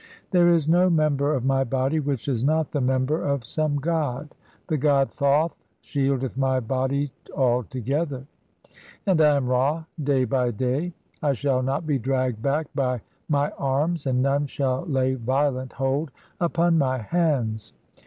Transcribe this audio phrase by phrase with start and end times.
[0.31, 4.33] There is no member of my "body which is not the member of some god.
[4.65, 8.25] The god Thoth "shieldeth my body (n) altogether,
[9.05, 10.93] and I am Ra day by day.
[11.21, 16.09] "I shall not be dragged back by my arms, and none shall lay "violent hold
[16.39, 17.73] upon my hands.